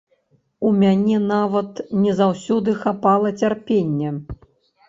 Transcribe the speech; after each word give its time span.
У 0.69 0.69
мяне 0.83 1.19
нават 1.33 1.81
не 2.05 2.15
заўсёды 2.21 2.75
хапала 2.85 3.33
цярпення. 3.45 4.09